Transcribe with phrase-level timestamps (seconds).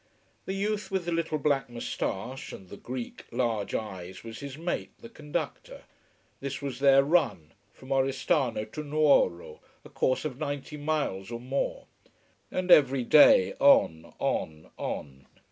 [0.47, 4.89] The youth with the little black moustache and the Greek, large eyes, was his mate,
[4.97, 5.83] the conductor.
[6.39, 11.85] This was their run, from Oristano to Nuoro a course of ninety miles or more.
[12.49, 15.27] And every day on, on, on.